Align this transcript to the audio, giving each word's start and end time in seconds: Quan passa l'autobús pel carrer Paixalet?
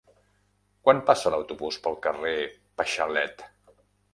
Quan 0.87 1.01
passa 1.09 1.33
l'autobús 1.35 1.79
pel 1.85 1.99
carrer 2.07 2.33
Paixalet? 2.81 3.45